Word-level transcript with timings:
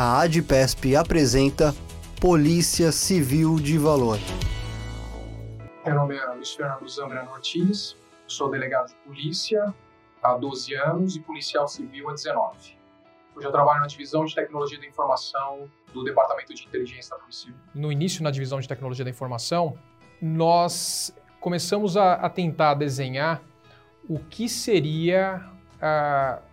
a 0.00 0.20
ADPESP 0.20 0.94
apresenta 0.94 1.74
Polícia 2.20 2.92
Civil 2.92 3.56
de 3.56 3.76
Valor. 3.76 4.20
Meu 5.84 5.92
nome 5.96 6.16
é 6.16 6.24
Luiz 6.26 6.54
Fernando 6.54 6.88
Zambrano 6.88 7.28
Ortiz, 7.32 7.96
sou 8.24 8.48
delegado 8.48 8.90
de 8.90 8.94
polícia 9.04 9.74
há 10.22 10.34
12 10.34 10.72
anos 10.76 11.16
e 11.16 11.20
policial 11.20 11.66
civil 11.66 12.08
há 12.08 12.12
19. 12.12 12.78
Hoje 13.34 13.44
eu 13.44 13.50
trabalho 13.50 13.80
na 13.80 13.88
divisão 13.88 14.24
de 14.24 14.36
tecnologia 14.36 14.78
da 14.78 14.86
informação 14.86 15.68
do 15.92 16.04
Departamento 16.04 16.54
de 16.54 16.64
Inteligência 16.64 17.10
da 17.10 17.16
Polícia 17.16 17.46
Civil. 17.46 17.60
No 17.74 17.90
início, 17.90 18.22
na 18.22 18.30
divisão 18.30 18.60
de 18.60 18.68
tecnologia 18.68 19.04
da 19.04 19.10
informação, 19.10 19.76
nós 20.22 21.12
começamos 21.40 21.96
a, 21.96 22.12
a 22.12 22.30
tentar 22.30 22.74
desenhar 22.74 23.42
o 24.08 24.20
que 24.20 24.48
seria 24.48 25.44
uh, 25.82 26.47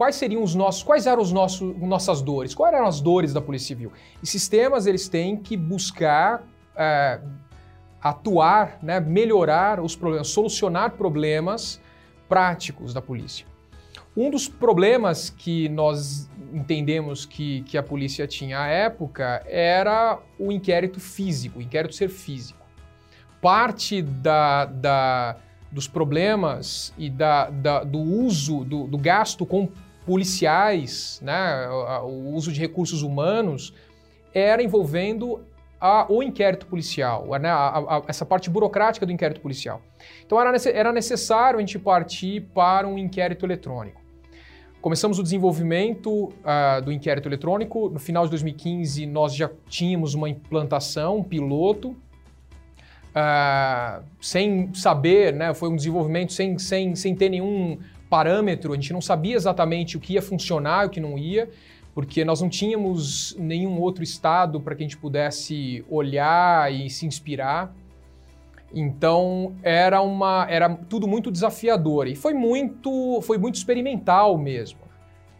quais 0.00 0.16
seriam 0.16 0.42
os 0.42 0.54
nossos, 0.54 0.82
quais 0.82 1.06
eram 1.06 1.20
os 1.20 1.30
nossos, 1.30 1.76
nossas 1.76 2.22
dores, 2.22 2.54
quais 2.54 2.72
eram 2.72 2.86
as 2.86 3.02
dores 3.02 3.34
da 3.34 3.40
Polícia 3.42 3.66
Civil. 3.68 3.92
E 4.22 4.26
sistemas 4.26 4.86
eles 4.86 5.10
têm 5.10 5.36
que 5.36 5.58
buscar 5.58 6.40
uh, 6.40 7.28
atuar, 8.00 8.78
né, 8.82 8.98
melhorar 8.98 9.78
os 9.78 9.94
problemas, 9.94 10.28
solucionar 10.28 10.92
problemas 10.92 11.78
práticos 12.26 12.94
da 12.94 13.02
polícia. 13.02 13.44
Um 14.16 14.30
dos 14.30 14.48
problemas 14.48 15.28
que 15.28 15.68
nós 15.68 16.30
entendemos 16.50 17.26
que, 17.26 17.60
que 17.64 17.76
a 17.76 17.82
polícia 17.82 18.26
tinha 18.26 18.58
à 18.58 18.68
época 18.68 19.44
era 19.46 20.18
o 20.38 20.50
inquérito 20.50 20.98
físico, 20.98 21.58
o 21.58 21.62
inquérito 21.62 21.94
ser 21.94 22.08
físico. 22.08 22.64
Parte 23.38 24.00
da, 24.00 24.64
da 24.64 25.36
dos 25.70 25.86
problemas 25.86 26.92
e 26.98 27.08
da, 27.08 27.48
da 27.50 27.84
do 27.84 27.98
uso, 27.98 28.64
do, 28.64 28.86
do, 28.86 28.98
gasto 28.98 29.46
com 29.46 29.68
policiais, 30.06 31.20
né, 31.22 31.68
o 32.02 32.34
uso 32.34 32.52
de 32.52 32.60
recursos 32.60 33.02
humanos, 33.02 33.74
era 34.32 34.62
envolvendo 34.62 35.44
a, 35.80 36.06
o 36.12 36.22
inquérito 36.22 36.66
policial, 36.66 37.26
né, 37.40 37.48
a, 37.48 37.78
a, 37.78 38.02
essa 38.06 38.26
parte 38.26 38.50
burocrática 38.50 39.06
do 39.06 39.12
inquérito 39.12 39.40
policial. 39.40 39.80
Então 40.24 40.40
era, 40.40 40.52
era 40.72 40.92
necessário 40.92 41.58
a 41.58 41.60
gente 41.60 41.78
partir 41.78 42.42
para 42.54 42.86
um 42.86 42.98
inquérito 42.98 43.46
eletrônico. 43.46 44.00
Começamos 44.80 45.18
o 45.18 45.22
desenvolvimento 45.22 46.10
uh, 46.10 46.82
do 46.82 46.90
inquérito 46.90 47.28
eletrônico. 47.28 47.90
No 47.90 47.98
final 47.98 48.24
de 48.24 48.30
2015, 48.30 49.04
nós 49.06 49.34
já 49.34 49.50
tínhamos 49.68 50.14
uma 50.14 50.26
implantação, 50.28 51.18
um 51.18 51.22
piloto, 51.22 51.90
uh, 53.10 54.02
sem 54.20 54.72
saber, 54.72 55.34
né, 55.34 55.52
foi 55.52 55.68
um 55.68 55.76
desenvolvimento 55.76 56.32
sem, 56.32 56.58
sem, 56.58 56.94
sem 56.94 57.14
ter 57.14 57.28
nenhum 57.28 57.78
parâmetro, 58.10 58.72
a 58.72 58.74
gente 58.74 58.92
não 58.92 59.00
sabia 59.00 59.36
exatamente 59.36 59.96
o 59.96 60.00
que 60.00 60.14
ia 60.14 60.22
funcionar 60.22 60.84
e 60.84 60.86
o 60.88 60.90
que 60.90 61.00
não 61.00 61.16
ia, 61.16 61.48
porque 61.94 62.24
nós 62.24 62.42
não 62.42 62.48
tínhamos 62.48 63.36
nenhum 63.38 63.80
outro 63.80 64.02
estado 64.02 64.60
para 64.60 64.74
que 64.74 64.82
a 64.82 64.86
gente 64.86 64.96
pudesse 64.96 65.84
olhar 65.88 66.72
e 66.72 66.90
se 66.90 67.06
inspirar. 67.06 67.72
Então 68.72 69.54
era 69.62 70.00
uma 70.00 70.46
era 70.48 70.68
tudo 70.68 71.06
muito 71.06 71.30
desafiador 71.30 72.06
e 72.06 72.14
foi 72.14 72.34
muito 72.34 73.20
foi 73.22 73.38
muito 73.38 73.56
experimental 73.56 74.36
mesmo. 74.36 74.78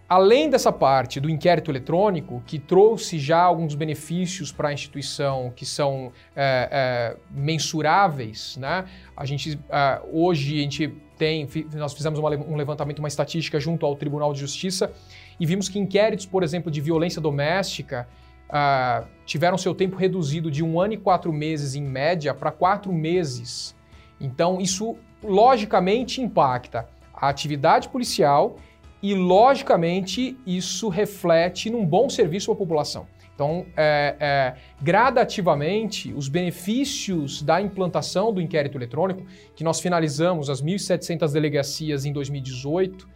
Além 0.08 0.50
dessa 0.50 0.72
parte 0.72 1.20
do 1.20 1.30
inquérito 1.30 1.70
eletrônico, 1.70 2.42
que 2.44 2.58
trouxe 2.58 3.16
já 3.16 3.40
alguns 3.40 3.76
benefícios 3.76 4.50
para 4.50 4.70
a 4.70 4.72
instituição 4.72 5.52
que 5.54 5.64
são 5.64 6.10
é, 6.34 6.68
é, 6.72 7.16
mensuráveis, 7.30 8.56
né? 8.56 8.86
A 9.16 9.24
gente 9.24 9.56
é, 9.70 10.00
hoje 10.12 10.58
a 10.58 10.62
gente 10.62 10.92
tem, 11.20 11.46
nós 11.74 11.92
fizemos 11.92 12.18
uma, 12.18 12.30
um 12.30 12.56
levantamento, 12.56 13.00
uma 13.00 13.08
estatística 13.08 13.60
junto 13.60 13.84
ao 13.84 13.94
Tribunal 13.94 14.32
de 14.32 14.40
Justiça 14.40 14.90
e 15.38 15.44
vimos 15.44 15.68
que 15.68 15.78
inquéritos, 15.78 16.24
por 16.24 16.42
exemplo, 16.42 16.70
de 16.70 16.80
violência 16.80 17.20
doméstica 17.20 18.08
uh, 18.48 19.06
tiveram 19.26 19.58
seu 19.58 19.74
tempo 19.74 19.98
reduzido 19.98 20.50
de 20.50 20.64
um 20.64 20.80
ano 20.80 20.94
e 20.94 20.96
quatro 20.96 21.30
meses 21.30 21.74
em 21.74 21.82
média 21.82 22.32
para 22.32 22.50
quatro 22.50 22.90
meses. 22.90 23.76
Então 24.18 24.62
isso 24.62 24.96
logicamente 25.22 26.22
impacta 26.22 26.88
a 27.14 27.28
atividade 27.28 27.90
policial 27.90 28.56
e 29.02 29.14
logicamente 29.14 30.38
isso 30.46 30.88
reflete 30.88 31.68
num 31.68 31.84
bom 31.84 32.08
serviço 32.08 32.50
à 32.50 32.56
população. 32.56 33.06
Então, 33.40 33.64
é, 33.74 34.16
é, 34.20 34.54
gradativamente, 34.82 36.12
os 36.12 36.28
benefícios 36.28 37.40
da 37.40 37.58
implantação 37.58 38.34
do 38.34 38.38
inquérito 38.38 38.76
eletrônico, 38.76 39.24
que 39.56 39.64
nós 39.64 39.80
finalizamos 39.80 40.50
as 40.50 40.60
1.700 40.60 41.32
delegacias 41.32 42.04
em 42.04 42.12
2018, 42.12 43.08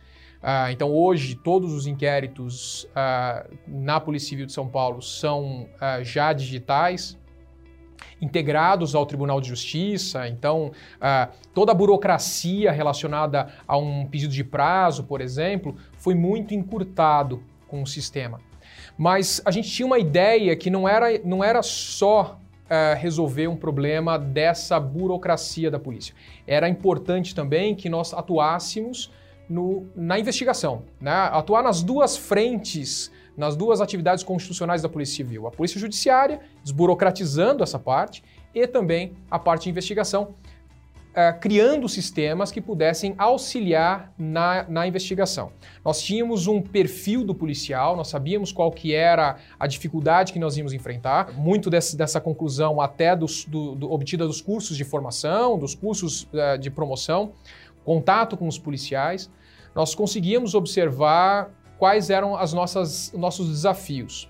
ah, 0.43 0.73
então, 0.73 0.91
hoje, 0.91 1.35
todos 1.35 1.75
os 1.75 1.87
inquéritos 1.87 2.89
ah, 2.95 3.47
na 3.69 4.01
Polícia 4.01 4.31
Civil 4.31 4.47
de 4.47 4.53
São 4.53 4.67
Paulo 4.67 5.03
são 5.03 5.69
ah, 5.79 6.03
já 6.03 6.33
digitais, 6.33 7.19
integrados 8.19 8.95
ao 8.95 9.05
Tribunal 9.05 9.43
de 9.43 9.49
Justiça. 9.49 10.27
Então, 10.27 10.73
toda 11.53 11.73
a 11.73 11.75
burocracia 11.75 12.73
relacionada 12.73 13.49
a 13.69 13.77
um 13.77 14.07
pedido 14.07 14.33
de 14.33 14.45
prazo, 14.45 15.05
por 15.05 15.21
exemplo, 15.21 15.77
foi 15.99 16.15
muito 16.15 16.55
encurtado 16.55 17.43
com 17.69 17.83
o 17.83 17.87
sistema. 17.87 18.41
Mas 18.97 19.41
a 19.45 19.51
gente 19.51 19.71
tinha 19.71 19.87
uma 19.87 19.99
ideia 19.99 20.55
que 20.57 20.71
não 20.71 20.89
era, 20.89 21.19
não 21.25 21.43
era 21.43 21.63
só 21.63 22.41
uh, 22.65 22.99
resolver 22.99 23.49
um 23.49 23.57
problema 23.57 24.19
dessa 24.19 24.79
burocracia 24.79 25.71
da 25.71 25.79
polícia. 25.79 26.15
Era 26.47 26.69
importante 26.69 27.35
também 27.35 27.75
que 27.75 27.89
nós 27.89 28.13
atuássemos 28.13 29.11
no, 29.49 29.87
na 29.95 30.19
investigação, 30.19 30.83
né? 31.01 31.13
atuar 31.13 31.63
nas 31.63 31.83
duas 31.83 32.17
frentes, 32.17 33.11
nas 33.37 33.57
duas 33.57 33.81
atividades 33.81 34.25
constitucionais 34.25 34.81
da 34.81 34.89
Polícia 34.89 35.17
Civil. 35.17 35.47
A 35.47 35.51
Polícia 35.51 35.79
Judiciária, 35.79 36.41
desburocratizando 36.63 37.63
essa 37.63 37.79
parte, 37.79 38.23
e 38.55 38.67
também 38.67 39.17
a 39.31 39.39
parte 39.39 39.65
de 39.65 39.71
investigação, 39.71 40.35
uh, 41.15 41.39
criando 41.39 41.89
sistemas 41.89 42.51
que 42.51 42.61
pudessem 42.61 43.15
auxiliar 43.17 44.13
na, 44.19 44.65
na 44.69 44.87
investigação. 44.87 45.53
Nós 45.85 46.03
tínhamos 46.03 46.47
um 46.47 46.61
perfil 46.61 47.25
do 47.25 47.35
policial, 47.35 47.97
nós 47.97 48.09
sabíamos 48.09 48.53
qual 48.53 48.71
que 48.71 48.95
era 48.95 49.37
a 49.59 49.67
dificuldade 49.67 50.33
que 50.33 50.39
nós 50.39 50.57
íamos 50.57 50.73
enfrentar, 50.73 51.33
muito 51.33 51.71
desse, 51.71 51.97
dessa 51.97 52.21
conclusão 52.21 52.81
até 52.81 53.15
dos, 53.15 53.45
do, 53.45 53.75
do, 53.75 53.93
obtida 53.93 54.27
dos 54.27 54.41
cursos 54.41 54.77
de 54.77 54.85
formação, 54.85 55.59
dos 55.59 55.75
cursos 55.75 56.25
uh, 56.25 56.59
de 56.59 56.71
promoção, 56.71 57.33
contato 57.85 58.37
com 58.37 58.49
os 58.49 58.59
policiais, 58.59 59.31
nós 59.75 59.95
conseguíamos 59.95 60.55
observar 60.55 61.51
quais 61.79 62.09
eram 62.11 62.37
as 62.37 62.53
nossas 62.53 63.13
nossos 63.13 63.49
desafios. 63.49 64.29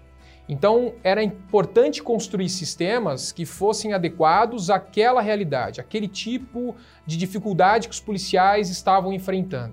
Então, 0.49 0.95
era 1.03 1.23
importante 1.23 2.03
construir 2.03 2.49
sistemas 2.51 3.33
que 3.33 3.47
fossem 3.47 3.95
adequados 3.95 4.69
àquela 4.69 5.23
realidade, 5.23 5.81
aquele 5.81 6.07
tipo 6.07 6.77
de 7.07 7.17
dificuldade 7.17 7.89
que 7.89 7.95
os 7.95 8.01
policiais 8.01 8.69
estavam 8.69 9.13
enfrentando. 9.13 9.73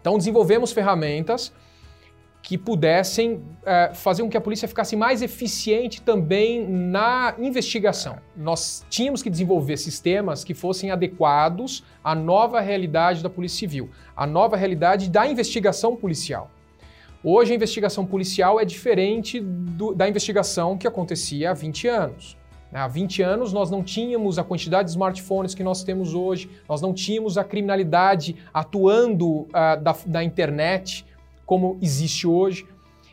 Então, 0.00 0.16
desenvolvemos 0.16 0.72
ferramentas 0.72 1.52
que 2.46 2.56
pudessem 2.56 3.42
é, 3.64 3.90
fazer 3.92 4.22
com 4.22 4.30
que 4.30 4.36
a 4.36 4.40
polícia 4.40 4.68
ficasse 4.68 4.94
mais 4.94 5.20
eficiente 5.20 6.00
também 6.00 6.64
na 6.64 7.34
investigação. 7.40 8.18
Nós 8.36 8.86
tínhamos 8.88 9.20
que 9.20 9.28
desenvolver 9.28 9.76
sistemas 9.76 10.44
que 10.44 10.54
fossem 10.54 10.92
adequados 10.92 11.82
à 12.04 12.14
nova 12.14 12.60
realidade 12.60 13.20
da 13.20 13.28
Polícia 13.28 13.58
Civil, 13.58 13.90
à 14.16 14.28
nova 14.28 14.56
realidade 14.56 15.10
da 15.10 15.26
investigação 15.26 15.96
policial. 15.96 16.48
Hoje 17.22 17.52
a 17.52 17.56
investigação 17.56 18.04
policial 18.04 18.60
é 18.60 18.64
diferente 18.64 19.40
do, 19.40 19.94
da 19.94 20.08
investigação 20.08 20.76
que 20.76 20.86
acontecia 20.86 21.50
há 21.50 21.54
20 21.54 21.88
anos. 21.88 22.36
Há 22.72 22.86
20 22.86 23.22
anos 23.22 23.52
nós 23.52 23.70
não 23.70 23.82
tínhamos 23.82 24.38
a 24.38 24.44
quantidade 24.44 24.86
de 24.86 24.90
smartphones 24.90 25.54
que 25.54 25.64
nós 25.64 25.82
temos 25.82 26.14
hoje, 26.14 26.50
nós 26.68 26.82
não 26.82 26.92
tínhamos 26.92 27.38
a 27.38 27.44
criminalidade 27.44 28.36
atuando 28.52 29.28
uh, 29.28 29.48
da, 29.80 29.96
da 30.06 30.22
internet 30.22 31.06
como 31.46 31.78
existe 31.80 32.26
hoje. 32.26 32.66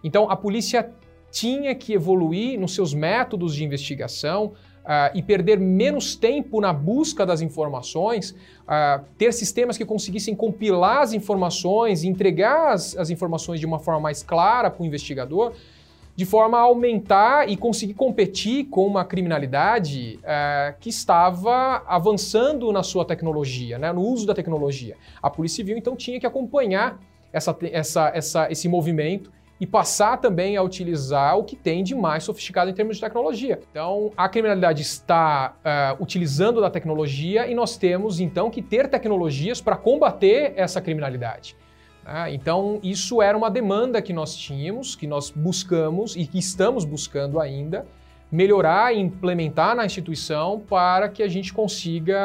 Então 0.03 0.29
a 0.29 0.35
polícia 0.35 0.91
tinha 1.31 1.73
que 1.73 1.93
evoluir 1.93 2.59
nos 2.59 2.75
seus 2.75 2.93
métodos 2.93 3.55
de 3.55 3.63
investigação, 3.63 4.53
uh, 4.83 5.15
e 5.15 5.21
perder 5.21 5.59
menos 5.59 6.15
tempo 6.15 6.61
na 6.61 6.71
busca 6.71 7.25
das 7.25 7.41
informações, 7.41 8.31
uh, 8.31 9.03
ter 9.17 9.33
sistemas 9.33 9.77
que 9.77 9.85
conseguissem 9.85 10.35
compilar 10.35 11.01
as 11.01 11.13
informações 11.13 12.03
e 12.03 12.07
entregar 12.07 12.73
as, 12.73 12.95
as 12.97 13.09
informações 13.09 13.59
de 13.59 13.65
uma 13.65 13.79
forma 13.79 13.99
mais 13.99 14.21
clara 14.21 14.69
para 14.69 14.83
o 14.83 14.85
investigador, 14.85 15.53
de 16.15 16.25
forma 16.25 16.59
a 16.59 16.61
aumentar 16.61 17.49
e 17.49 17.57
conseguir 17.57 17.95
competir 17.95 18.65
com 18.65 18.85
uma 18.85 19.03
criminalidade 19.03 20.19
uh, 20.19 20.75
que 20.79 20.89
estava 20.89 21.81
avançando 21.87 22.71
na 22.71 22.83
sua 22.83 23.03
tecnologia, 23.03 23.79
né, 23.79 23.91
no 23.91 24.01
uso 24.01 24.27
da 24.27 24.33
tecnologia. 24.33 24.95
A 25.21 25.29
Polícia 25.29 25.57
Civil, 25.57 25.77
então, 25.77 25.95
tinha 25.95 26.19
que 26.19 26.25
acompanhar 26.27 26.99
essa, 27.31 27.57
essa, 27.63 28.11
essa, 28.13 28.51
esse 28.51 28.69
movimento 28.69 29.31
e 29.59 29.67
passar 29.67 30.17
também 30.17 30.57
a 30.57 30.61
utilizar 30.61 31.37
o 31.37 31.43
que 31.43 31.55
tem 31.55 31.83
de 31.83 31.95
mais 31.95 32.23
sofisticado 32.23 32.69
em 32.69 32.73
termos 32.73 32.97
de 32.97 33.01
tecnologia. 33.01 33.59
Então, 33.71 34.11
a 34.17 34.27
criminalidade 34.27 34.81
está 34.81 35.55
uh, 35.59 36.03
utilizando 36.03 36.59
da 36.59 36.69
tecnologia 36.69 37.47
e 37.47 37.55
nós 37.55 37.77
temos 37.77 38.19
então 38.19 38.49
que 38.49 38.61
ter 38.61 38.89
tecnologias 38.89 39.61
para 39.61 39.75
combater 39.75 40.53
essa 40.55 40.81
criminalidade. 40.81 41.55
Né? 42.03 42.33
Então, 42.33 42.79
isso 42.83 43.21
era 43.21 43.37
uma 43.37 43.49
demanda 43.49 44.01
que 44.01 44.11
nós 44.11 44.35
tínhamos, 44.35 44.95
que 44.95 45.07
nós 45.07 45.29
buscamos 45.29 46.15
e 46.15 46.25
que 46.25 46.39
estamos 46.39 46.83
buscando 46.83 47.39
ainda 47.39 47.85
melhorar 48.33 48.91
e 48.93 48.99
implementar 48.99 49.75
na 49.75 49.85
instituição 49.85 50.59
para 50.59 51.07
que 51.07 51.21
a 51.21 51.27
gente 51.27 51.53
consiga 51.53 52.17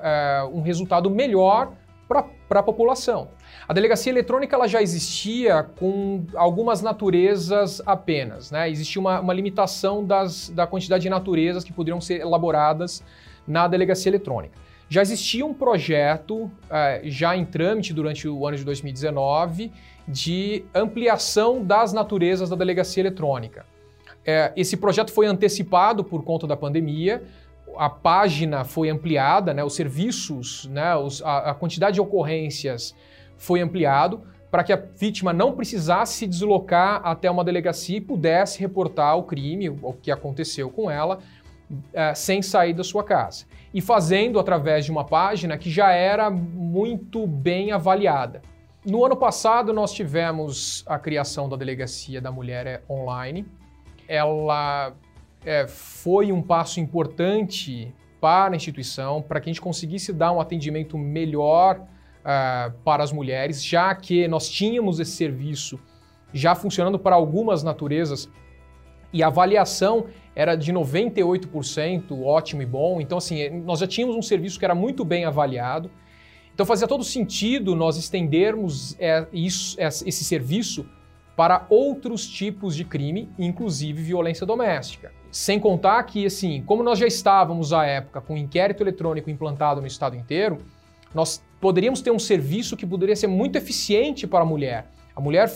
é, 0.00 0.48
um 0.52 0.62
resultado 0.62 1.10
melhor 1.10 1.72
para 2.06 2.60
a 2.60 2.62
população. 2.62 3.28
A 3.68 3.72
delegacia 3.72 4.12
eletrônica 4.12 4.54
ela 4.54 4.68
já 4.68 4.80
existia 4.80 5.64
com 5.64 6.24
algumas 6.34 6.82
naturezas 6.82 7.82
apenas. 7.84 8.50
Né? 8.50 8.70
Existia 8.70 9.00
uma, 9.00 9.20
uma 9.20 9.34
limitação 9.34 10.04
das, 10.04 10.50
da 10.50 10.66
quantidade 10.66 11.02
de 11.02 11.10
naturezas 11.10 11.64
que 11.64 11.72
poderiam 11.72 12.00
ser 12.00 12.20
elaboradas 12.20 13.02
na 13.46 13.66
delegacia 13.66 14.08
eletrônica. 14.10 14.54
Já 14.88 15.02
existia 15.02 15.44
um 15.44 15.52
projeto, 15.52 16.48
é, 16.70 17.00
já 17.06 17.36
em 17.36 17.44
trâmite 17.44 17.92
durante 17.92 18.28
o 18.28 18.46
ano 18.46 18.56
de 18.56 18.64
2019, 18.64 19.72
de 20.06 20.64
ampliação 20.72 21.64
das 21.64 21.92
naturezas 21.92 22.48
da 22.48 22.54
delegacia 22.54 23.00
eletrônica. 23.00 23.66
É, 24.24 24.52
esse 24.56 24.76
projeto 24.76 25.10
foi 25.10 25.26
antecipado 25.26 26.04
por 26.04 26.22
conta 26.22 26.46
da 26.46 26.56
pandemia, 26.56 27.24
a 27.76 27.90
página 27.90 28.64
foi 28.64 28.88
ampliada, 28.88 29.52
né, 29.52 29.62
os 29.64 29.74
serviços, 29.74 30.66
né, 30.66 30.94
a, 31.24 31.52
quantidade 31.52 31.94
de 31.94 32.00
ocorrências 32.00 32.94
foi 33.36 33.60
ampliado 33.60 34.22
para 34.50 34.64
que 34.64 34.72
a 34.72 34.76
vítima 34.76 35.32
não 35.32 35.52
precisasse 35.52 36.14
se 36.14 36.26
deslocar 36.26 37.00
até 37.04 37.30
uma 37.30 37.44
delegacia 37.44 37.98
e 37.98 38.00
pudesse 38.00 38.58
reportar 38.60 39.16
o 39.16 39.24
crime, 39.24 39.68
o 39.68 39.92
que 39.92 40.10
aconteceu 40.10 40.70
com 40.70 40.90
ela, 40.90 41.18
é, 41.92 42.14
sem 42.14 42.40
sair 42.40 42.72
da 42.72 42.84
sua 42.84 43.04
casa. 43.04 43.44
E 43.74 43.80
fazendo 43.80 44.38
através 44.38 44.84
de 44.84 44.90
uma 44.90 45.04
página 45.04 45.58
que 45.58 45.68
já 45.68 45.90
era 45.90 46.30
muito 46.30 47.26
bem 47.26 47.72
avaliada. 47.72 48.40
No 48.84 49.04
ano 49.04 49.16
passado, 49.16 49.72
nós 49.72 49.92
tivemos 49.92 50.84
a 50.86 50.98
criação 50.98 51.48
da 51.48 51.56
Delegacia 51.56 52.20
da 52.20 52.30
Mulher 52.30 52.84
Online. 52.88 53.44
Ela 54.06 54.94
é, 55.44 55.66
foi 55.66 56.30
um 56.30 56.40
passo 56.40 56.78
importante 56.78 57.92
para 58.20 58.54
a 58.54 58.56
instituição, 58.56 59.20
para 59.20 59.40
que 59.40 59.50
a 59.50 59.52
gente 59.52 59.60
conseguisse 59.60 60.12
dar 60.12 60.32
um 60.32 60.40
atendimento 60.40 60.96
melhor 60.96 61.80
uh, 62.26 62.72
para 62.84 63.04
as 63.04 63.12
mulheres, 63.12 63.64
já 63.64 63.94
que 63.94 64.26
nós 64.26 64.48
tínhamos 64.48 64.98
esse 64.98 65.12
serviço 65.12 65.78
já 66.32 66.54
funcionando 66.54 66.98
para 66.98 67.14
algumas 67.14 67.62
naturezas 67.62 68.28
e 69.12 69.22
a 69.22 69.28
avaliação 69.28 70.06
era 70.34 70.54
de 70.54 70.72
98%, 70.72 72.22
ótimo 72.22 72.60
e 72.60 72.66
bom. 72.66 73.00
Então, 73.00 73.16
assim, 73.16 73.48
nós 73.48 73.78
já 73.78 73.86
tínhamos 73.86 74.16
um 74.16 74.20
serviço 74.20 74.58
que 74.58 74.64
era 74.64 74.74
muito 74.74 75.04
bem 75.04 75.24
avaliado. 75.24 75.90
Então, 76.52 76.66
fazia 76.66 76.86
todo 76.86 77.04
sentido 77.04 77.74
nós 77.74 77.96
estendermos 77.96 78.94
é, 78.98 79.26
isso, 79.32 79.76
esse 79.80 80.24
serviço 80.24 80.86
para 81.36 81.66
outros 81.68 82.26
tipos 82.26 82.74
de 82.74 82.84
crime, 82.84 83.30
inclusive 83.38 84.02
violência 84.02 84.46
doméstica. 84.46 85.12
Sem 85.30 85.60
contar 85.60 86.02
que, 86.02 86.26
assim, 86.26 86.62
como 86.66 86.82
nós 86.82 86.98
já 86.98 87.06
estávamos 87.06 87.72
à 87.72 87.86
época 87.86 88.20
com 88.20 88.34
o 88.34 88.38
inquérito 88.38 88.82
eletrônico 88.82 89.30
implantado 89.30 89.80
no 89.80 89.86
estado 89.86 90.16
inteiro, 90.16 90.58
nós 91.16 91.42
poderíamos 91.58 92.02
ter 92.02 92.10
um 92.10 92.18
serviço 92.18 92.76
que 92.76 92.84
poderia 92.84 93.16
ser 93.16 93.26
muito 93.26 93.56
eficiente 93.56 94.26
para 94.26 94.42
a 94.42 94.44
mulher. 94.44 94.86
A 95.16 95.20
mulher 95.20 95.50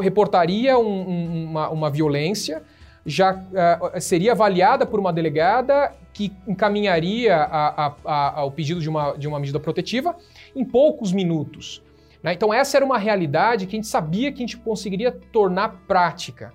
reportaria 0.00 0.78
um, 0.78 0.86
um, 0.86 1.44
uma, 1.46 1.68
uma, 1.68 1.90
violência, 1.90 2.62
já 3.04 3.34
uh, 3.34 4.00
seria 4.00 4.30
avaliada 4.30 4.86
por 4.86 5.00
uma 5.00 5.12
delegada 5.12 5.92
que 6.12 6.32
encaminharia 6.46 7.36
a, 7.36 7.92
a, 8.04 8.44
a, 8.44 8.50
pedido 8.52 8.80
de 8.80 8.88
uma, 8.88 9.16
de 9.16 9.26
uma 9.26 9.40
medida 9.40 9.58
protetiva 9.58 10.14
em 10.54 10.64
poucos 10.64 11.12
minutos. 11.12 11.82
Né? 12.22 12.32
Então, 12.34 12.54
essa 12.54 12.76
era 12.76 12.84
uma 12.86 12.98
realidade 12.98 13.66
que 13.66 13.74
a 13.74 13.78
gente 13.78 13.88
sabia 13.88 14.30
que 14.30 14.36
a 14.36 14.46
gente 14.46 14.58
conseguiria 14.58 15.10
tornar 15.10 15.70
prática. 15.88 16.54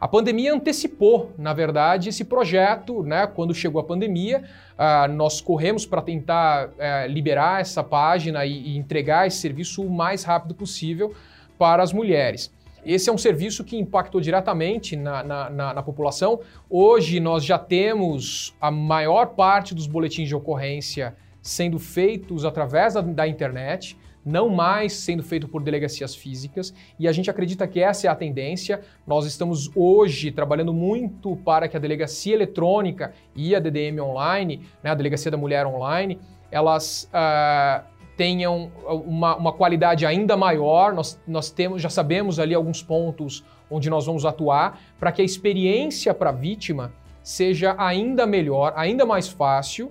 A 0.00 0.06
pandemia 0.06 0.52
antecipou, 0.52 1.32
na 1.38 1.52
verdade, 1.52 2.10
esse 2.10 2.24
projeto. 2.24 3.02
Né? 3.02 3.26
Quando 3.26 3.54
chegou 3.54 3.80
a 3.80 3.84
pandemia, 3.84 4.42
uh, 4.74 5.12
nós 5.12 5.40
corremos 5.40 5.86
para 5.86 6.02
tentar 6.02 6.68
uh, 6.68 6.70
liberar 7.08 7.60
essa 7.60 7.82
página 7.82 8.44
e, 8.44 8.74
e 8.74 8.76
entregar 8.76 9.26
esse 9.26 9.38
serviço 9.38 9.82
o 9.82 9.90
mais 9.90 10.24
rápido 10.24 10.54
possível 10.54 11.14
para 11.58 11.82
as 11.82 11.92
mulheres. 11.92 12.54
Esse 12.84 13.10
é 13.10 13.12
um 13.12 13.18
serviço 13.18 13.64
que 13.64 13.76
impactou 13.76 14.20
diretamente 14.20 14.94
na, 14.94 15.22
na, 15.24 15.50
na, 15.50 15.74
na, 15.74 15.82
população. 15.82 16.40
Hoje 16.70 17.18
nós 17.18 17.44
já 17.44 17.58
temos 17.58 18.54
a 18.60 18.70
maior 18.70 19.34
parte 19.34 19.74
dos 19.74 19.88
boletins 19.88 20.28
de 20.28 20.36
ocorrência 20.36 21.16
sendo 21.42 21.80
feitos 21.80 22.44
através 22.44 22.94
da, 22.94 23.00
da 23.00 23.26
internet 23.26 23.96
não 24.26 24.48
mais 24.48 24.92
sendo 24.92 25.22
feito 25.22 25.46
por 25.46 25.62
delegacias 25.62 26.16
físicas, 26.16 26.74
e 26.98 27.06
a 27.06 27.12
gente 27.12 27.30
acredita 27.30 27.66
que 27.68 27.80
essa 27.80 28.08
é 28.08 28.10
a 28.10 28.14
tendência. 28.16 28.80
Nós 29.06 29.24
estamos 29.24 29.70
hoje 29.76 30.32
trabalhando 30.32 30.74
muito 30.74 31.36
para 31.36 31.68
que 31.68 31.76
a 31.76 31.80
delegacia 31.80 32.34
eletrônica 32.34 33.12
e 33.36 33.54
a 33.54 33.60
DDM 33.60 34.00
online, 34.00 34.66
né, 34.82 34.90
a 34.90 34.94
Delegacia 34.94 35.30
da 35.30 35.36
Mulher 35.36 35.64
Online, 35.64 36.18
elas 36.50 37.08
uh, 37.12 37.84
tenham 38.16 38.72
uma, 39.06 39.36
uma, 39.36 39.52
qualidade 39.52 40.04
ainda 40.04 40.36
maior. 40.36 40.92
Nós, 40.92 41.20
nós 41.26 41.50
temos, 41.50 41.80
já 41.80 41.88
sabemos 41.88 42.40
ali 42.40 42.54
alguns 42.54 42.82
pontos 42.82 43.44
onde 43.70 43.88
nós 43.88 44.06
vamos 44.06 44.24
atuar 44.24 44.80
para 44.98 45.12
que 45.12 45.22
a 45.22 45.24
experiência 45.24 46.12
para 46.12 46.30
a 46.30 46.32
vítima 46.32 46.92
seja 47.22 47.74
ainda 47.78 48.26
melhor, 48.26 48.72
ainda 48.76 49.04
mais 49.06 49.28
fácil 49.28 49.90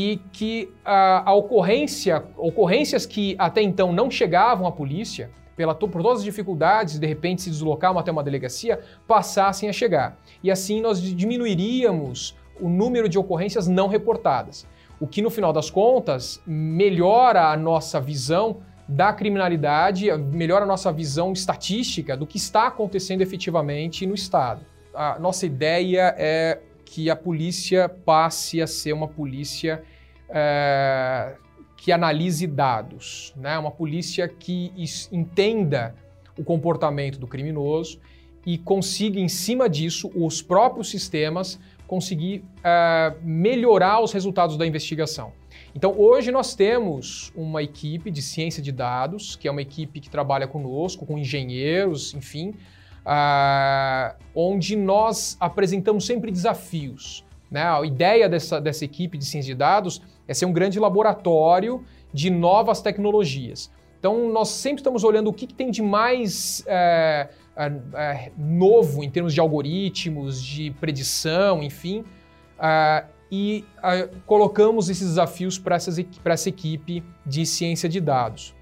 e 0.00 0.20
que 0.32 0.72
a, 0.84 1.28
a 1.28 1.34
ocorrência, 1.34 2.22
ocorrências 2.36 3.04
que 3.04 3.34
até 3.36 3.60
então 3.60 3.92
não 3.92 4.08
chegavam 4.08 4.64
à 4.64 4.70
polícia, 4.70 5.28
pela, 5.56 5.74
por 5.74 5.90
todas 5.90 6.18
as 6.18 6.24
dificuldades 6.24 7.00
de 7.00 7.06
repente 7.08 7.42
se 7.42 7.50
deslocar 7.50 7.96
até 7.98 8.12
uma 8.12 8.22
delegacia, 8.22 8.78
passassem 9.08 9.68
a 9.68 9.72
chegar. 9.72 10.16
E 10.40 10.52
assim 10.52 10.80
nós 10.80 11.02
diminuiríamos 11.02 12.36
o 12.60 12.68
número 12.68 13.08
de 13.08 13.18
ocorrências 13.18 13.66
não 13.66 13.88
reportadas, 13.88 14.68
o 15.00 15.06
que 15.08 15.20
no 15.20 15.30
final 15.30 15.52
das 15.52 15.68
contas 15.68 16.40
melhora 16.46 17.50
a 17.50 17.56
nossa 17.56 18.00
visão 18.00 18.58
da 18.86 19.12
criminalidade, 19.12 20.12
melhora 20.16 20.64
a 20.64 20.68
nossa 20.68 20.92
visão 20.92 21.32
estatística 21.32 22.16
do 22.16 22.24
que 22.24 22.36
está 22.36 22.68
acontecendo 22.68 23.20
efetivamente 23.20 24.06
no 24.06 24.14
Estado. 24.14 24.60
A 24.94 25.18
nossa 25.18 25.44
ideia 25.44 26.14
é 26.16 26.60
que 26.90 27.10
a 27.10 27.16
polícia 27.16 27.86
passe 27.86 28.62
a 28.62 28.66
ser 28.66 28.94
uma 28.94 29.06
polícia 29.06 29.82
é, 30.30 31.34
que 31.76 31.92
analise 31.92 32.46
dados, 32.46 33.34
né? 33.36 33.58
uma 33.58 33.70
polícia 33.70 34.26
que 34.26 34.72
entenda 35.12 35.94
o 36.36 36.42
comportamento 36.42 37.18
do 37.18 37.26
criminoso 37.26 38.00
e 38.46 38.56
consiga, 38.56 39.20
em 39.20 39.28
cima 39.28 39.68
disso, 39.68 40.10
os 40.14 40.40
próprios 40.40 40.88
sistemas 40.88 41.60
conseguir 41.86 42.42
é, 42.64 43.12
melhorar 43.22 44.00
os 44.00 44.10
resultados 44.10 44.56
da 44.56 44.66
investigação. 44.66 45.32
Então, 45.74 45.94
hoje 45.94 46.30
nós 46.30 46.54
temos 46.54 47.30
uma 47.36 47.62
equipe 47.62 48.10
de 48.10 48.22
ciência 48.22 48.62
de 48.62 48.72
dados, 48.72 49.36
que 49.36 49.46
é 49.46 49.50
uma 49.50 49.60
equipe 49.60 50.00
que 50.00 50.08
trabalha 50.08 50.46
conosco, 50.46 51.04
com 51.04 51.18
engenheiros, 51.18 52.14
enfim, 52.14 52.54
uh, 53.04 54.16
onde 54.34 54.76
nós 54.76 55.36
apresentamos 55.40 56.06
sempre 56.06 56.30
desafios. 56.30 57.24
Né? 57.50 57.62
A 57.62 57.84
ideia 57.84 58.28
dessa, 58.28 58.60
dessa 58.60 58.84
equipe 58.84 59.16
de 59.16 59.24
ciência 59.24 59.52
de 59.52 59.58
dados 59.58 60.02
é 60.26 60.34
ser 60.34 60.46
um 60.46 60.52
grande 60.52 60.78
laboratório 60.78 61.84
de 62.12 62.30
novas 62.30 62.80
tecnologias. 62.82 63.70
Então, 63.98 64.30
nós 64.30 64.48
sempre 64.48 64.80
estamos 64.80 65.02
olhando 65.02 65.28
o 65.28 65.32
que, 65.32 65.46
que 65.46 65.54
tem 65.54 65.70
de 65.70 65.82
mais 65.82 66.62
é, 66.66 67.28
é, 67.56 68.30
novo 68.38 69.02
em 69.02 69.10
termos 69.10 69.34
de 69.34 69.40
algoritmos, 69.40 70.40
de 70.42 70.70
predição, 70.72 71.62
enfim, 71.62 72.04
é, 72.60 73.04
e 73.30 73.64
colocamos 74.24 74.88
esses 74.88 75.08
desafios 75.08 75.58
para 75.58 75.76
essa 75.76 76.48
equipe 76.48 77.02
de 77.26 77.44
ciência 77.44 77.88
de 77.88 78.00
dados. 78.00 78.54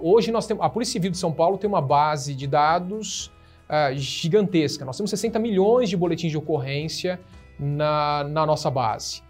Hoje, 0.00 0.30
nós 0.30 0.46
temos, 0.46 0.64
a 0.64 0.68
Polícia 0.68 0.92
Civil 0.92 1.10
de 1.10 1.18
São 1.18 1.32
Paulo 1.32 1.58
tem 1.58 1.68
uma 1.68 1.82
base 1.82 2.34
de 2.34 2.46
dados 2.46 3.30
uh, 3.68 3.96
gigantesca. 3.96 4.84
Nós 4.84 4.96
temos 4.96 5.10
60 5.10 5.38
milhões 5.38 5.88
de 5.88 5.96
boletins 5.96 6.30
de 6.30 6.38
ocorrência 6.38 7.20
na, 7.58 8.24
na 8.24 8.46
nossa 8.46 8.70
base. 8.70 9.22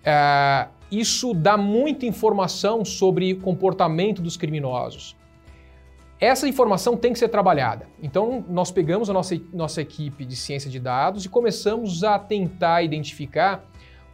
Uh, 0.00 0.68
isso 0.90 1.32
dá 1.32 1.56
muita 1.56 2.06
informação 2.06 2.84
sobre 2.84 3.34
comportamento 3.34 4.20
dos 4.20 4.36
criminosos. 4.36 5.16
Essa 6.20 6.48
informação 6.48 6.96
tem 6.96 7.12
que 7.12 7.18
ser 7.18 7.28
trabalhada. 7.28 7.88
Então, 8.02 8.44
nós 8.48 8.70
pegamos 8.70 9.10
a 9.10 9.12
nossa, 9.12 9.38
nossa 9.52 9.82
equipe 9.82 10.24
de 10.24 10.36
ciência 10.36 10.70
de 10.70 10.78
dados 10.78 11.24
e 11.24 11.28
começamos 11.28 12.04
a 12.04 12.18
tentar 12.18 12.82
identificar 12.82 13.64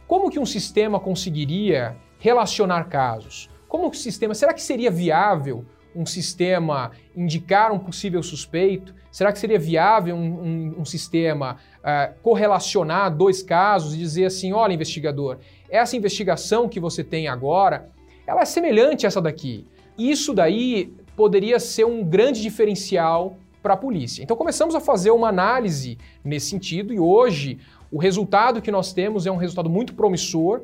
como 0.07 0.29
que 0.29 0.39
um 0.39 0.45
sistema 0.45 0.99
conseguiria 0.99 1.95
relacionar 2.19 2.85
casos. 2.85 3.49
Como 3.67 3.89
que 3.89 3.95
o 3.97 3.99
sistema, 3.99 4.33
será 4.33 4.53
que 4.53 4.61
seria 4.61 4.91
viável 4.91 5.65
um 5.95 6.05
sistema 6.05 6.91
indicar 7.15 7.71
um 7.71 7.79
possível 7.79 8.21
suspeito? 8.23 8.93
Será 9.11 9.31
que 9.31 9.39
seria 9.39 9.59
viável 9.59 10.15
um, 10.15 10.19
um, 10.19 10.75
um 10.79 10.85
sistema 10.85 11.57
uh, 11.79 12.13
correlacionar 12.21 13.15
dois 13.15 13.43
casos 13.43 13.93
e 13.93 13.97
dizer 13.97 14.25
assim, 14.25 14.53
olha, 14.53 14.73
investigador, 14.73 15.37
essa 15.69 15.95
investigação 15.97 16.69
que 16.69 16.79
você 16.79 17.03
tem 17.03 17.27
agora, 17.27 17.89
ela 18.25 18.41
é 18.41 18.45
semelhante 18.45 19.05
a 19.05 19.07
essa 19.07 19.21
daqui. 19.21 19.65
Isso 19.97 20.33
daí 20.33 20.93
poderia 21.15 21.59
ser 21.59 21.85
um 21.85 22.03
grande 22.03 22.41
diferencial 22.41 23.37
para 23.61 23.73
a 23.73 23.77
polícia. 23.77 24.23
Então 24.23 24.35
começamos 24.35 24.73
a 24.73 24.79
fazer 24.79 25.11
uma 25.11 25.29
análise 25.29 25.97
nesse 26.23 26.49
sentido 26.49 26.93
e 26.93 26.99
hoje 26.99 27.59
o 27.91 27.97
resultado 27.97 28.61
que 28.61 28.71
nós 28.71 28.93
temos 28.93 29.27
é 29.27 29.31
um 29.31 29.35
resultado 29.35 29.69
muito 29.69 29.93
promissor. 29.93 30.61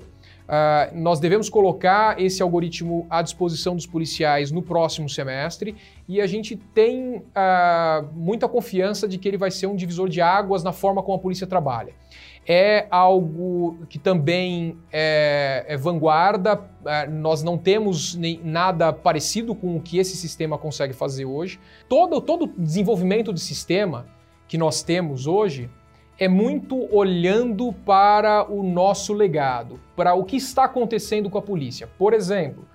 Uh, 0.47 0.97
nós 0.97 1.19
devemos 1.19 1.49
colocar 1.49 2.21
esse 2.21 2.41
algoritmo 2.41 3.05
à 3.09 3.21
disposição 3.21 3.75
dos 3.75 3.85
policiais 3.85 4.49
no 4.49 4.61
próximo 4.61 5.09
semestre 5.09 5.75
e 6.07 6.21
a 6.21 6.27
gente 6.27 6.55
tem 6.55 7.17
uh, 7.17 8.07
muita 8.13 8.47
confiança 8.47 9.09
de 9.09 9.17
que 9.17 9.27
ele 9.27 9.37
vai 9.37 9.51
ser 9.51 9.67
um 9.67 9.75
divisor 9.75 10.07
de 10.07 10.21
águas 10.21 10.63
na 10.63 10.71
forma 10.71 11.03
como 11.03 11.17
a 11.17 11.19
polícia 11.19 11.45
trabalha. 11.45 11.93
É 12.47 12.87
algo 12.89 13.79
que 13.89 13.99
também 13.99 14.77
é, 14.89 15.65
é 15.67 15.75
vanguarda, 15.75 16.55
uh, 16.55 17.11
nós 17.11 17.43
não 17.43 17.57
temos 17.57 18.15
nem 18.15 18.39
nada 18.41 18.93
parecido 18.93 19.53
com 19.53 19.75
o 19.75 19.81
que 19.81 19.97
esse 19.97 20.15
sistema 20.15 20.57
consegue 20.57 20.93
fazer 20.93 21.25
hoje. 21.25 21.59
Todo, 21.89 22.21
todo 22.21 22.47
desenvolvimento 22.57 23.33
de 23.33 23.41
sistema 23.41 24.05
que 24.47 24.57
nós 24.57 24.81
temos 24.81 25.27
hoje 25.27 25.69
é 26.19 26.27
muito 26.27 26.87
olhando 26.93 27.71
para 27.71 28.49
o 28.49 28.63
nosso 28.63 29.13
legado, 29.13 29.79
para 29.95 30.13
o 30.15 30.23
que 30.23 30.35
está 30.35 30.63
acontecendo 30.63 31.29
com 31.29 31.37
a 31.37 31.41
polícia. 31.41 31.87
Por 31.97 32.13
exemplo, 32.13 32.67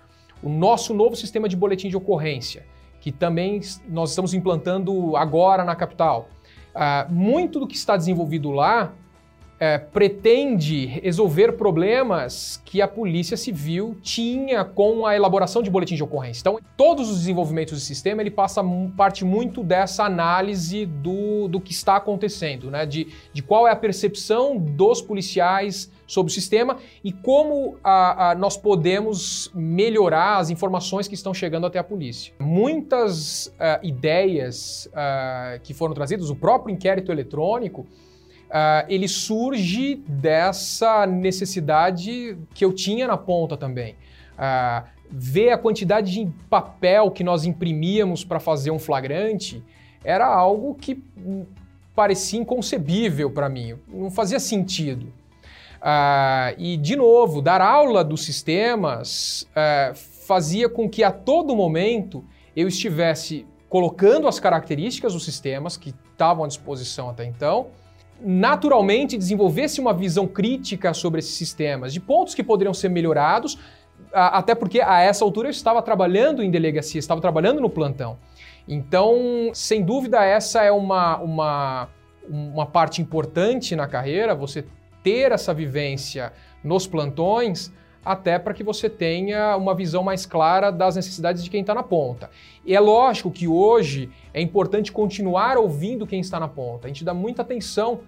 o 0.42 0.48
nosso 0.48 0.94
novo 0.94 1.16
sistema 1.16 1.48
de 1.48 1.56
boletim 1.56 1.88
de 1.88 1.96
ocorrência, 1.96 2.64
que 3.00 3.10
também 3.10 3.60
nós 3.88 4.10
estamos 4.10 4.32
implantando 4.32 5.16
agora 5.16 5.64
na 5.64 5.74
capital. 5.74 6.28
Uh, 6.74 7.12
muito 7.12 7.60
do 7.60 7.66
que 7.66 7.74
está 7.74 7.96
desenvolvido 7.96 8.50
lá 8.50 8.94
é, 9.62 9.78
pretende 9.78 10.86
resolver 10.86 11.52
problemas 11.52 12.60
que 12.64 12.82
a 12.82 12.88
Polícia 12.88 13.36
Civil 13.36 13.96
tinha 14.02 14.64
com 14.64 15.06
a 15.06 15.14
elaboração 15.14 15.62
de 15.62 15.70
boletim 15.70 15.94
de 15.94 16.02
ocorrência. 16.02 16.40
Então, 16.40 16.58
todos 16.76 17.08
os 17.08 17.18
desenvolvimentos 17.18 17.74
do 17.74 17.80
sistema, 17.80 18.20
ele 18.20 18.30
passa 18.32 18.60
parte 18.96 19.24
muito 19.24 19.62
dessa 19.62 20.02
análise 20.02 20.84
do, 20.84 21.46
do 21.46 21.60
que 21.60 21.70
está 21.70 21.94
acontecendo, 21.94 22.72
né? 22.72 22.84
de, 22.84 23.06
de 23.32 23.40
qual 23.40 23.68
é 23.68 23.70
a 23.70 23.76
percepção 23.76 24.58
dos 24.58 25.00
policiais 25.00 25.88
sobre 26.08 26.32
o 26.32 26.34
sistema 26.34 26.78
e 27.04 27.12
como 27.12 27.76
a, 27.84 28.30
a, 28.30 28.34
nós 28.34 28.56
podemos 28.56 29.48
melhorar 29.54 30.38
as 30.38 30.50
informações 30.50 31.06
que 31.06 31.14
estão 31.14 31.32
chegando 31.32 31.68
até 31.68 31.78
a 31.78 31.84
polícia. 31.84 32.34
Muitas 32.40 33.46
uh, 33.46 33.86
ideias 33.86 34.86
uh, 34.86 35.60
que 35.62 35.72
foram 35.72 35.94
trazidas, 35.94 36.30
o 36.30 36.34
próprio 36.34 36.74
inquérito 36.74 37.12
eletrônico, 37.12 37.86
uh, 38.52 38.86
ele 38.88 39.08
surge 39.08 39.96
dessa 40.06 41.06
necessidade 41.06 42.36
que 42.54 42.64
eu 42.64 42.72
tinha 42.72 43.06
na 43.06 43.16
ponta 43.16 43.56
também. 43.56 43.96
Uh, 44.34 44.86
ver 45.10 45.50
a 45.50 45.58
quantidade 45.58 46.12
de 46.12 46.30
papel 46.48 47.10
que 47.10 47.24
nós 47.24 47.44
imprimíamos 47.44 48.24
para 48.24 48.38
fazer 48.38 48.70
um 48.70 48.78
flagrante 48.78 49.62
era 50.04 50.26
algo 50.26 50.74
que 50.74 51.02
parecia 51.94 52.40
inconcebível 52.40 53.30
para 53.30 53.48
mim, 53.48 53.74
não 53.88 54.10
fazia 54.10 54.40
sentido. 54.40 55.12
Uh, 55.82 56.54
e, 56.58 56.76
de 56.76 56.96
novo, 56.96 57.42
dar 57.42 57.60
aula 57.60 58.04
dos 58.04 58.24
sistemas 58.24 59.48
fazia 60.26 60.68
com 60.68 60.88
que 60.88 61.02
a 61.02 61.10
todo 61.10 61.54
momento 61.54 62.24
eu 62.56 62.68
estivesse 62.68 63.44
colocando 63.68 64.28
as 64.28 64.38
características 64.38 65.12
dos 65.12 65.24
sistemas 65.24 65.76
que 65.76 65.94
estavam 66.12 66.44
à 66.44 66.48
disposição 66.48 67.10
até 67.10 67.24
então 67.24 67.66
naturalmente 68.24 69.16
desenvolvesse 69.16 69.80
uma 69.80 69.92
visão 69.92 70.26
crítica 70.26 70.94
sobre 70.94 71.20
esses 71.20 71.34
sistemas, 71.34 71.92
de 71.92 72.00
pontos 72.00 72.34
que 72.34 72.42
poderiam 72.42 72.74
ser 72.74 72.88
melhorados, 72.88 73.58
até 74.12 74.54
porque 74.54 74.80
a 74.80 75.00
essa 75.00 75.24
altura 75.24 75.48
eu 75.48 75.50
estava 75.50 75.80
trabalhando 75.82 76.42
em 76.42 76.50
delegacia, 76.50 76.98
estava 76.98 77.20
trabalhando 77.20 77.60
no 77.60 77.70
plantão. 77.70 78.18
Então, 78.66 79.50
sem 79.54 79.82
dúvida, 79.82 80.24
essa 80.24 80.62
é 80.62 80.70
uma, 80.70 81.18
uma, 81.18 81.88
uma 82.28 82.66
parte 82.66 83.02
importante 83.02 83.74
na 83.74 83.88
carreira, 83.88 84.34
você 84.34 84.64
ter 85.02 85.32
essa 85.32 85.52
vivência 85.52 86.32
nos 86.62 86.86
plantões, 86.86 87.72
até 88.04 88.38
para 88.38 88.52
que 88.52 88.64
você 88.64 88.90
tenha 88.90 89.56
uma 89.56 89.74
visão 89.74 90.02
mais 90.02 90.26
clara 90.26 90.70
das 90.70 90.96
necessidades 90.96 91.42
de 91.42 91.50
quem 91.50 91.60
está 91.60 91.74
na 91.74 91.82
ponta. 91.82 92.30
E 92.64 92.74
é 92.74 92.80
lógico 92.80 93.30
que 93.30 93.46
hoje 93.46 94.10
é 94.34 94.40
importante 94.40 94.90
continuar 94.90 95.56
ouvindo 95.56 96.06
quem 96.06 96.20
está 96.20 96.40
na 96.40 96.48
ponta. 96.48 96.86
A 96.86 96.88
gente 96.88 97.04
dá 97.04 97.14
muita 97.14 97.42
atenção 97.42 98.00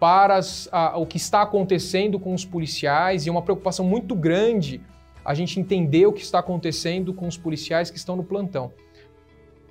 para 0.00 0.36
as, 0.36 0.68
a, 0.72 0.96
o 0.96 1.06
que 1.06 1.16
está 1.16 1.42
acontecendo 1.42 2.18
com 2.18 2.34
os 2.34 2.44
policiais 2.44 3.26
e 3.26 3.28
é 3.28 3.32
uma 3.32 3.42
preocupação 3.42 3.84
muito 3.84 4.14
grande 4.14 4.80
a 5.24 5.34
gente 5.34 5.60
entender 5.60 6.06
o 6.06 6.12
que 6.12 6.22
está 6.22 6.38
acontecendo 6.38 7.12
com 7.12 7.26
os 7.28 7.36
policiais 7.36 7.90
que 7.90 7.98
estão 7.98 8.16
no 8.16 8.24
plantão 8.24 8.72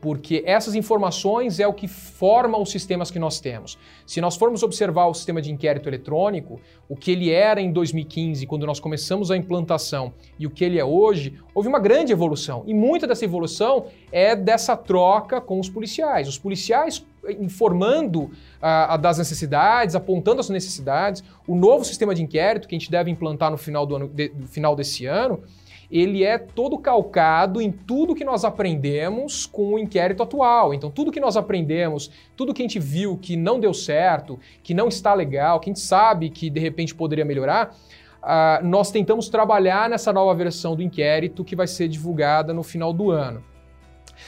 porque 0.08 0.42
essas 0.46 0.74
informações 0.74 1.60
é 1.60 1.68
o 1.68 1.74
que 1.74 1.86
forma 1.86 2.58
os 2.58 2.72
sistemas 2.72 3.12
que 3.12 3.20
nós 3.20 3.42
temos. 3.42 3.78
Se 4.06 4.22
nós 4.22 4.38
formos 4.38 4.64
observar 4.64 5.08
o 5.08 5.14
sistema 5.14 5.42
de 5.42 5.52
inquérito 5.52 5.90
eletrônico, 5.90 6.62
o 6.88 6.96
que 6.96 7.12
ele 7.12 7.30
era 7.30 7.60
em 7.60 7.74
2015, 7.74 8.48
quando 8.48 8.66
nós 8.66 8.80
começamos 8.80 9.32
a 9.32 9.36
implantação, 9.36 10.14
e 10.40 10.48
o 10.48 10.50
que 10.50 10.64
ele 10.64 10.80
é 10.80 10.86
hoje, 10.86 11.34
houve 11.54 11.68
uma 11.68 11.78
grande 11.78 12.14
evolução. 12.14 12.64
E 12.66 12.74
muita 12.74 13.06
dessa 13.06 13.26
evolução 13.26 13.88
é 14.10 14.34
dessa 14.34 14.78
troca 14.78 15.42
com 15.42 15.60
os 15.60 15.70
policiais. 15.70 16.30
Os 16.30 16.40
policiais 16.40 17.06
informando 17.38 18.32
uh, 18.62 18.98
das 18.98 19.18
necessidades, 19.18 19.94
apontando 19.94 20.40
as 20.40 20.50
necessidades. 20.50 21.22
O 21.46 21.54
novo 21.54 21.84
sistema 21.84 22.16
de 22.16 22.24
inquérito 22.24 22.66
que 22.66 22.76
a 22.76 22.80
gente 22.80 22.90
deve 22.90 23.12
implantar 23.12 23.52
no 23.52 23.58
final, 23.58 23.86
do 23.86 23.98
ano, 23.98 24.08
de, 24.08 24.32
final 24.46 24.74
desse 24.74 25.06
ano, 25.06 25.44
ele 25.90 26.24
é 26.24 26.38
todo 26.38 26.78
calcado 26.78 27.62
em 27.62 27.72
tudo 27.72 28.16
que 28.16 28.26
nós 28.26 28.44
aprendemos 28.44 29.46
com 29.46 29.74
o 29.74 29.80
inquérito 29.80 30.22
atual. 30.22 30.74
Então, 30.74 30.92
tudo 30.92 31.12
que 31.12 31.20
nós 31.20 31.38
aprendemos, 31.38 32.12
tudo 32.36 32.54
que 32.54 32.62
a 32.62 32.66
gente 32.66 32.80
viu 32.80 33.18
que 33.18 33.36
não 33.38 33.60
deu 33.60 33.74
certo, 33.74 34.40
que 34.62 34.74
não 34.74 34.88
está 34.88 35.14
legal, 35.14 35.60
que 35.60 35.70
a 35.70 35.74
gente 35.74 35.80
sabe 35.80 36.30
que 36.30 36.50
de 36.50 36.60
repente 36.60 36.94
poderia 36.94 37.24
melhorar, 37.24 37.76
uh, 38.22 38.66
nós 38.66 38.92
tentamos 38.92 39.30
trabalhar 39.30 39.90
nessa 39.90 40.12
nova 40.12 40.34
versão 40.36 40.76
do 40.76 40.82
inquérito 40.82 41.44
que 41.44 41.56
vai 41.56 41.68
ser 41.68 41.88
divulgada 41.88 42.54
no 42.54 42.64
final 42.64 42.92
do 42.92 43.12
ano. 43.12 43.44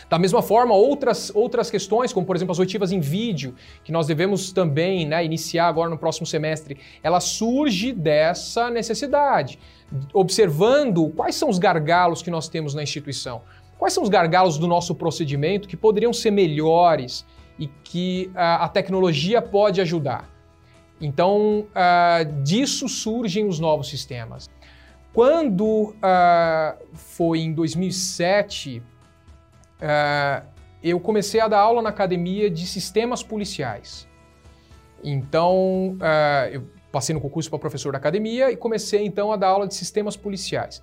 Da 0.10 0.20
mesma 0.20 0.42
forma, 0.42 0.74
outras, 0.74 1.32
outras 1.34 1.70
questões, 1.70 2.14
como 2.14 2.26
por 2.26 2.36
exemplo 2.36 2.52
as 2.52 2.60
oitivas 2.60 2.92
em 2.92 3.00
vídeo, 3.00 3.56
que 3.84 3.92
nós 3.92 4.08
devemos 4.08 4.52
também 4.52 5.06
né, 5.06 5.24
iniciar 5.24 5.68
agora 5.68 5.90
no 5.90 5.98
próximo 5.98 6.26
semestre, 6.26 6.78
ela 7.02 7.20
surge 7.20 7.92
dessa 7.92 8.70
necessidade, 8.70 9.60
observando 10.14 11.10
quais 11.16 11.36
são 11.36 11.50
os 11.50 11.58
gargalos 11.58 12.22
que 12.22 12.30
nós 12.30 12.48
temos 12.48 12.74
na 12.74 12.84
instituição, 12.84 13.42
quais 13.78 13.94
são 13.94 14.04
os 14.04 14.10
gargalos 14.10 14.58
do 14.58 14.68
nosso 14.68 14.94
procedimento 14.94 15.68
que 15.68 15.78
poderiam 15.78 16.14
ser 16.14 16.32
melhores 16.32 17.26
e 17.58 17.68
que 17.68 18.32
a, 18.36 18.66
a 18.66 18.70
tecnologia 18.70 19.42
pode 19.42 19.82
ajudar. 19.82 20.30
Então, 21.02 21.66
uh, 21.70 22.44
disso 22.44 22.90
surgem 22.90 23.48
os 23.48 23.60
novos 23.60 23.90
sistemas. 23.90 24.50
Quando 25.14 25.66
uh, 25.66 26.88
foi 26.94 27.40
em 27.40 27.54
2007, 27.54 28.84
uh, 29.82 30.46
eu 30.84 31.00
comecei 31.00 31.40
a 31.40 31.48
dar 31.48 31.60
aula 31.60 31.82
na 31.82 31.90
academia 31.90 32.50
de 32.50 32.68
sistemas 32.68 33.24
policiais. 33.24 34.08
Então, 35.02 35.98
eu 36.52 36.68
passei 36.92 37.14
no 37.14 37.22
concurso 37.22 37.50
para 37.50 37.60
professor 37.60 37.92
da 37.92 37.98
academia 37.98 38.52
e 38.52 38.58
comecei 38.58 39.06
então 39.06 39.32
a 39.32 39.36
dar 39.36 39.48
aula 39.48 39.68
de 39.68 39.76
sistemas 39.76 40.18
policiais, 40.18 40.82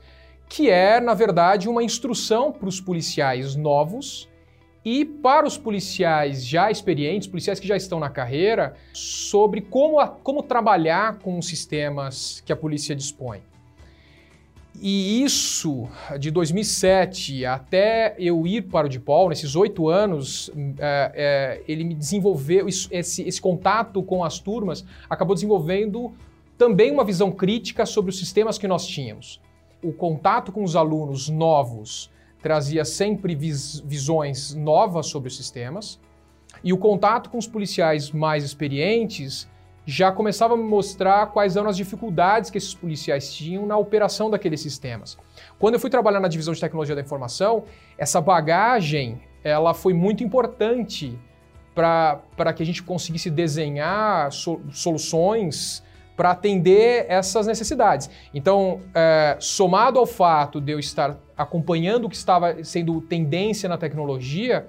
que 0.48 0.70
é, 0.70 1.00
na 1.00 1.14
verdade, 1.14 1.68
uma 1.68 1.82
instrução 1.82 2.52
para 2.52 2.68
os 2.68 2.80
policiais 2.80 3.56
novos 3.56 4.28
e 4.84 5.04
para 5.04 5.44
os 5.44 5.58
policiais 5.58 6.46
já 6.46 6.70
experientes, 6.70 7.26
policiais 7.26 7.58
que 7.58 7.66
já 7.66 7.76
estão 7.76 7.98
na 7.98 8.08
carreira, 8.08 8.75
sobre 8.92 9.60
como, 9.60 9.98
a, 9.98 10.06
como 10.06 10.44
trabalhar 10.44 11.18
com 11.18 11.38
os 11.38 11.48
sistemas 11.48 12.40
que 12.46 12.52
a 12.52 12.56
polícia 12.56 12.94
dispõe. 12.94 13.42
E 14.80 15.23
isso, 15.23 15.88
de 16.18 16.30
2007 16.30 17.45
até 17.47 18.14
eu 18.18 18.47
ir 18.47 18.62
para 18.62 18.87
o 18.87 18.90
DePaul, 18.90 19.28
nesses 19.28 19.56
oito 19.56 19.88
anos, 19.88 20.50
é, 20.78 21.12
é, 21.14 21.62
ele 21.66 21.85
me 21.85 21.95
desenvolveu, 21.95 22.68
isso, 22.68 22.88
esse, 22.90 23.23
esse 23.23 23.40
contato 23.40 24.02
com 24.02 24.23
as 24.23 24.38
turmas 24.38 24.85
acabou 25.09 25.35
desenvolvendo 25.35 26.12
também 26.59 26.90
uma 26.90 27.04
visão 27.04 27.30
crítica 27.30 27.87
sobre 27.87 28.11
os 28.11 28.18
sistemas 28.18 28.59
que 28.59 28.68
nós 28.68 28.87
tínhamos. 28.87 29.40
O 29.83 29.92
contato 29.92 30.52
com 30.52 30.62
os 30.62 30.76
alunos 30.76 31.28
novos 31.28 32.11
trazia 32.42 32.85
sempre 32.85 33.35
vis, 33.35 33.80
visões 33.80 34.54
novas 34.54 35.06
sobre 35.06 35.28
os 35.28 35.37
sistemas, 35.37 35.99
e 36.62 36.73
o 36.73 36.78
contato 36.78 37.30
com 37.30 37.38
os 37.38 37.47
policiais 37.47 38.11
mais 38.11 38.45
experientes 38.45 39.49
já 39.87 40.11
começava 40.11 40.55
a 40.55 40.57
me 40.57 40.64
mostrar 40.64 41.28
quais 41.28 41.57
eram 41.57 41.69
as 41.69 41.76
dificuldades 41.76 42.50
que 42.50 42.59
esses 42.59 42.75
policiais 42.75 43.33
tinham 43.33 43.64
na 43.64 43.78
operação 43.78 44.28
daqueles 44.28 44.61
sistemas. 44.61 45.16
Quando 45.61 45.75
eu 45.75 45.81
fui 45.81 45.88
trabalhar 45.88 46.19
na 46.19 46.26
divisão 46.26 46.52
de 46.52 46.61
tecnologia 46.61 46.95
da 46.95 47.00
informação, 47.00 47.64
essa 47.97 48.21
bagagem 48.21 49.23
ela 49.45 49.73
foi 49.73 49.95
muito 49.95 50.25
importante 50.25 51.16
para 51.73 52.52
que 52.52 52.62
a 52.62 52.66
gente 52.66 52.83
conseguisse 52.83 53.31
desenhar 53.31 54.33
so, 54.33 54.61
soluções 54.73 55.85
para 56.16 56.31
atender 56.31 57.05
essas 57.09 57.47
necessidades. 57.47 58.11
Então, 58.35 58.81
é, 58.95 59.37
somado 59.38 59.99
ao 59.99 60.07
fato 60.07 60.61
de 60.61 60.73
eu 60.73 60.81
estar 60.81 61.16
acompanhando 61.37 62.07
o 62.07 62.09
que 62.09 62.16
estava 62.16 62.64
sendo 62.64 63.00
tendência 63.02 63.69
na 63.69 63.76
tecnologia, 63.76 64.66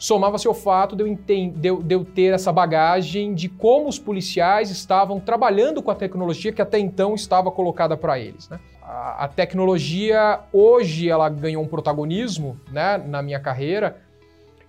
somava-se 0.00 0.48
ao 0.48 0.54
fato 0.54 0.96
de 0.96 1.04
eu, 1.04 1.14
de, 1.14 1.68
eu, 1.68 1.82
de 1.82 1.94
eu, 1.94 2.04
ter 2.06 2.32
essa 2.32 2.50
bagagem 2.50 3.34
de 3.34 3.50
como 3.50 3.86
os 3.86 3.98
policiais 3.98 4.70
estavam 4.70 5.20
trabalhando 5.20 5.82
com 5.82 5.90
a 5.90 5.94
tecnologia 5.94 6.50
que 6.50 6.62
até 6.62 6.78
então 6.78 7.14
estava 7.14 7.50
colocada 7.50 7.98
para 7.98 8.18
eles. 8.18 8.48
Né? 8.48 8.58
A, 8.82 9.24
a, 9.24 9.28
tecnologia 9.28 10.40
hoje 10.54 11.10
ela 11.10 11.28
ganhou 11.28 11.62
um 11.62 11.66
protagonismo 11.66 12.58
né, 12.72 12.96
na 12.96 13.20
minha 13.20 13.38
carreira 13.38 13.98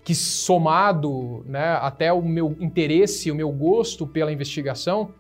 que 0.04 0.14
somado 0.14 1.46
né, 1.48 1.80
até 1.82 2.12
o 2.12 2.22
meu 2.22 2.58
interesse, 2.60 3.32
o 3.32 3.36
meu 3.36 3.52
gosto 3.52 4.06
pela 4.06 4.34
investigação, 4.34 5.14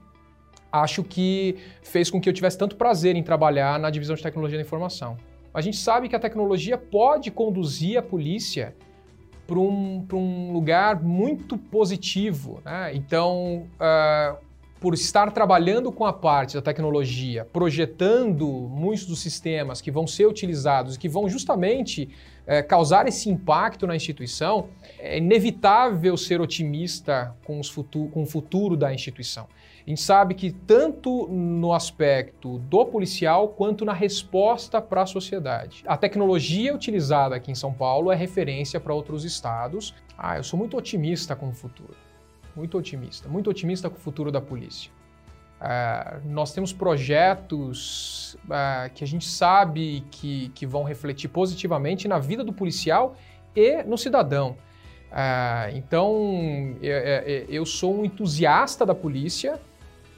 acho 0.69 1.05
que 1.05 1.55
fez 1.81 2.11
com 2.11 2.19
que 2.19 2.27
eu 2.27 2.33
tivesse 2.33 2.57
tanto 2.57 2.75
prazer 2.75 3.15
em 3.15 3.23
trabalhar 3.23 3.79
na 3.79 3.89
divisão 3.89 4.17
de 4.17 4.21
tecnologia 4.21 4.57
da 4.57 4.63
informação. 4.63 5.15
A 5.53 5.61
gente 5.61 5.77
sabe 5.77 6.09
que 6.09 6.15
a 6.17 6.19
tecnologia 6.19 6.77
pode 6.77 7.31
conduzir 7.31 7.97
a 7.97 8.01
polícia 8.01 8.75
para 9.51 9.59
um, 9.59 10.07
um 10.13 10.53
lugar 10.53 11.03
muito 11.03 11.57
positivo. 11.57 12.61
Né? 12.63 12.95
Então, 12.95 13.67
uh, 13.75 14.37
por 14.79 14.93
estar 14.93 15.29
trabalhando 15.31 15.91
com 15.91 16.05
a 16.05 16.13
parte 16.13 16.55
da 16.55 16.61
tecnologia, 16.61 17.45
projetando 17.51 18.47
muitos 18.47 19.05
dos 19.05 19.19
sistemas 19.19 19.81
que 19.81 19.91
vão 19.91 20.07
ser 20.07 20.25
utilizados 20.25 20.95
e 20.95 20.99
que 20.99 21.09
vão 21.09 21.27
justamente 21.27 22.09
uh, 22.51 22.67
causar 22.67 23.07
esse 23.07 23.29
impacto 23.29 23.87
na 23.87 23.95
instituição, 23.95 24.69
é 24.99 25.17
inevitável 25.17 26.17
ser 26.17 26.41
otimista 26.41 27.35
com, 27.45 27.63
futu 27.63 28.09
com 28.13 28.23
o 28.23 28.25
futuro 28.25 28.75
da 28.75 28.93
instituição. 28.93 29.47
A 29.85 29.89
gente 29.89 30.01
sabe 30.01 30.35
que 30.35 30.51
tanto 30.51 31.27
no 31.27 31.73
aspecto 31.73 32.59
do 32.59 32.85
policial 32.85 33.47
quanto 33.49 33.83
na 33.83 33.93
resposta 33.93 34.79
para 34.79 35.01
a 35.01 35.05
sociedade. 35.05 35.83
A 35.87 35.97
tecnologia 35.97 36.73
utilizada 36.73 37.35
aqui 37.35 37.51
em 37.51 37.55
São 37.55 37.73
Paulo 37.73 38.11
é 38.11 38.15
referência 38.15 38.79
para 38.79 38.93
outros 38.93 39.25
estados. 39.25 39.95
Ah, 40.15 40.37
eu 40.37 40.43
sou 40.43 40.59
muito 40.59 40.77
otimista 40.77 41.35
com 41.35 41.49
o 41.49 41.53
futuro. 41.53 41.95
Muito 42.55 42.77
otimista. 42.77 43.27
Muito 43.27 43.49
otimista 43.49 43.89
com 43.89 43.97
o 43.97 43.99
futuro 43.99 44.31
da 44.31 44.39
polícia. 44.39 44.91
Uh, 45.61 46.27
nós 46.27 46.51
temos 46.51 46.73
projetos 46.73 48.35
uh, 48.45 48.91
que 48.95 49.03
a 49.03 49.07
gente 49.07 49.27
sabe 49.27 50.03
que, 50.09 50.49
que 50.55 50.65
vão 50.65 50.83
refletir 50.83 51.27
positivamente 51.27 52.07
na 52.07 52.17
vida 52.17 52.43
do 52.43 52.51
policial 52.51 53.15
e 53.55 53.83
no 53.83 53.95
cidadão. 53.95 54.57
Uh, 55.11 55.75
então, 55.75 56.75
eu, 56.81 57.45
eu 57.47 57.65
sou 57.65 57.99
um 57.99 58.05
entusiasta 58.05 58.87
da 58.87 58.95
polícia, 58.95 59.59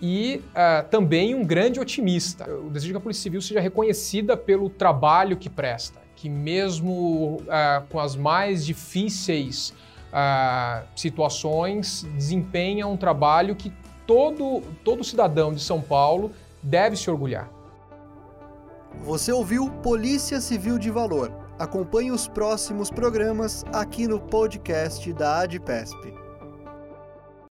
e 0.06 0.42
também 0.90 1.34
um 1.34 1.46
grande 1.46 1.80
otimista. 1.80 2.44
Eu 2.44 2.70
desejo 2.70 2.92
que 2.92 2.98
a 2.98 3.00
Polícia 3.00 3.24
Civil 3.24 3.42
seja 3.42 3.62
reconhecida 3.62 4.36
pelo 4.36 4.70
trabalho 4.70 5.38
que 5.38 5.50
presta, 5.50 6.02
que 6.14 6.28
mesmo 6.28 7.42
com 7.88 8.02
as 8.02 8.14
mais 8.14 8.66
difíceis 8.66 9.74
situações, 10.94 12.06
desempenha 12.18 12.86
um 12.86 12.98
trabalho 12.98 13.56
que 13.56 13.72
todo, 14.06 14.62
todo 14.84 15.04
cidadão 15.04 15.54
de 15.54 15.62
São 15.62 15.82
Paulo 15.82 16.32
deve 16.62 16.96
se 16.96 17.10
orgulhar. 17.10 17.50
Você 19.02 19.32
ouviu 19.32 19.70
Polícia 19.82 20.40
Civil 20.40 20.78
de 20.78 20.90
Valor. 20.90 21.32
Acompanhe 21.58 22.12
os 22.12 22.28
próximos 22.28 22.90
programas 22.90 23.64
aqui 23.74 24.08
no 24.08 24.20
podcast 24.20 25.12
da 25.14 25.42
ADPESP. 25.42 26.23